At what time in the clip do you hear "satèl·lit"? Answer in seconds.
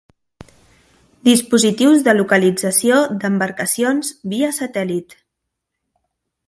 4.63-5.17